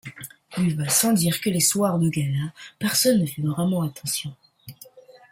[0.57, 4.35] Il va sans dire que les soirs de gala, personne ne fait vraiment attention.